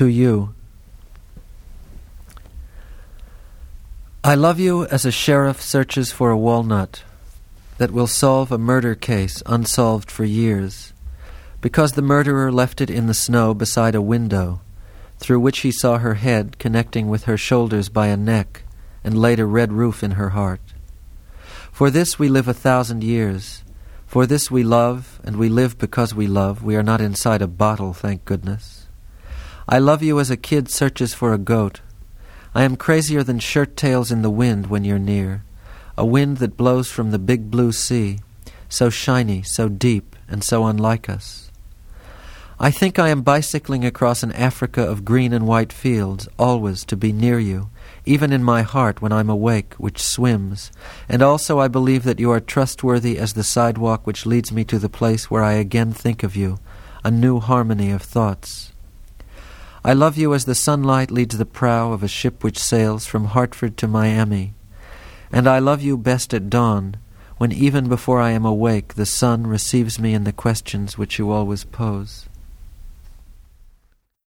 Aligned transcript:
To 0.00 0.06
you. 0.06 0.54
I 4.24 4.34
love 4.34 4.58
you 4.58 4.86
as 4.86 5.04
a 5.04 5.12
sheriff 5.12 5.60
searches 5.60 6.10
for 6.10 6.30
a 6.30 6.38
walnut 6.38 7.02
that 7.76 7.90
will 7.90 8.06
solve 8.06 8.50
a 8.50 8.56
murder 8.56 8.94
case 8.94 9.42
unsolved 9.44 10.10
for 10.10 10.24
years, 10.24 10.94
because 11.60 11.92
the 11.92 12.00
murderer 12.00 12.50
left 12.50 12.80
it 12.80 12.88
in 12.88 13.08
the 13.08 13.12
snow 13.12 13.52
beside 13.52 13.94
a 13.94 14.00
window, 14.00 14.62
through 15.18 15.40
which 15.40 15.58
he 15.58 15.70
saw 15.70 15.98
her 15.98 16.14
head 16.14 16.58
connecting 16.58 17.10
with 17.10 17.24
her 17.24 17.36
shoulders 17.36 17.90
by 17.90 18.06
a 18.06 18.16
neck, 18.16 18.62
and 19.04 19.20
laid 19.20 19.38
a 19.38 19.44
red 19.44 19.70
roof 19.70 20.02
in 20.02 20.12
her 20.12 20.30
heart. 20.30 20.62
For 21.70 21.90
this 21.90 22.18
we 22.18 22.30
live 22.30 22.48
a 22.48 22.54
thousand 22.54 23.04
years. 23.04 23.64
For 24.06 24.24
this 24.24 24.50
we 24.50 24.62
love, 24.62 25.20
and 25.22 25.36
we 25.36 25.50
live 25.50 25.76
because 25.76 26.14
we 26.14 26.26
love. 26.26 26.64
We 26.64 26.74
are 26.76 26.82
not 26.82 27.02
inside 27.02 27.42
a 27.42 27.46
bottle, 27.46 27.92
thank 27.92 28.24
goodness. 28.24 28.86
I 29.72 29.78
love 29.78 30.02
you 30.02 30.18
as 30.18 30.32
a 30.32 30.36
kid 30.36 30.68
searches 30.68 31.14
for 31.14 31.32
a 31.32 31.38
goat. 31.38 31.80
I 32.56 32.64
am 32.64 32.74
crazier 32.74 33.22
than 33.22 33.38
shirt 33.38 33.76
tails 33.76 34.10
in 34.10 34.22
the 34.22 34.28
wind 34.28 34.66
when 34.66 34.82
you're 34.82 34.98
near, 34.98 35.44
a 35.96 36.04
wind 36.04 36.38
that 36.38 36.56
blows 36.56 36.90
from 36.90 37.12
the 37.12 37.20
big 37.20 37.52
blue 37.52 37.70
sea, 37.70 38.18
so 38.68 38.90
shiny, 38.90 39.42
so 39.42 39.68
deep, 39.68 40.16
and 40.26 40.42
so 40.42 40.66
unlike 40.66 41.08
us. 41.08 41.52
I 42.58 42.72
think 42.72 42.98
I 42.98 43.10
am 43.10 43.22
bicycling 43.22 43.84
across 43.84 44.24
an 44.24 44.32
Africa 44.32 44.82
of 44.82 45.04
green 45.04 45.32
and 45.32 45.46
white 45.46 45.72
fields, 45.72 46.28
always 46.36 46.84
to 46.86 46.96
be 46.96 47.12
near 47.12 47.38
you, 47.38 47.70
even 48.04 48.32
in 48.32 48.42
my 48.42 48.62
heart 48.62 49.00
when 49.00 49.12
I'm 49.12 49.30
awake, 49.30 49.74
which 49.74 50.02
swims, 50.02 50.72
and 51.08 51.22
also 51.22 51.60
I 51.60 51.68
believe 51.68 52.02
that 52.02 52.18
you 52.18 52.32
are 52.32 52.40
trustworthy 52.40 53.16
as 53.16 53.34
the 53.34 53.44
sidewalk 53.44 54.04
which 54.04 54.26
leads 54.26 54.50
me 54.50 54.64
to 54.64 54.80
the 54.80 54.88
place 54.88 55.30
where 55.30 55.44
I 55.44 55.52
again 55.52 55.92
think 55.92 56.24
of 56.24 56.34
you, 56.34 56.58
a 57.04 57.10
new 57.12 57.38
harmony 57.38 57.92
of 57.92 58.02
thoughts. 58.02 58.72
I 59.82 59.94
love 59.94 60.18
you 60.18 60.34
as 60.34 60.44
the 60.44 60.54
sunlight 60.54 61.10
leads 61.10 61.38
the 61.38 61.46
prow 61.46 61.92
of 61.92 62.02
a 62.02 62.08
ship 62.08 62.44
which 62.44 62.58
sails 62.58 63.06
from 63.06 63.26
Hartford 63.26 63.78
to 63.78 63.88
Miami. 63.88 64.52
And 65.32 65.48
I 65.48 65.58
love 65.58 65.80
you 65.80 65.96
best 65.96 66.34
at 66.34 66.50
dawn, 66.50 66.96
when 67.38 67.50
even 67.50 67.88
before 67.88 68.20
I 68.20 68.32
am 68.32 68.44
awake 68.44 68.94
the 68.94 69.06
sun 69.06 69.46
receives 69.46 69.98
me 69.98 70.12
in 70.12 70.24
the 70.24 70.32
questions 70.32 70.98
which 70.98 71.18
you 71.18 71.30
always 71.30 71.64
pose. 71.64 72.28